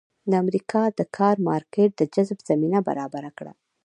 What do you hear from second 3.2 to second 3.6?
کړه.